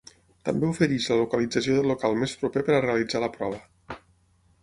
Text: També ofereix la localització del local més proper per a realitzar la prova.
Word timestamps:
També 0.47 0.67
ofereix 0.69 1.09
la 1.11 1.17
localització 1.19 1.75
del 1.75 1.91
local 1.91 2.17
més 2.23 2.33
proper 2.45 2.65
per 2.69 2.75
a 2.77 2.81
realitzar 2.87 3.21
la 3.27 3.31
prova. 3.39 3.99